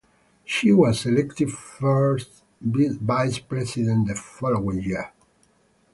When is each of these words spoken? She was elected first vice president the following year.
She 0.43 0.71
was 0.73 1.05
elected 1.05 1.51
first 1.51 2.41
vice 2.59 3.37
president 3.37 4.07
the 4.07 4.15
following 4.15 4.81
year. 4.81 5.13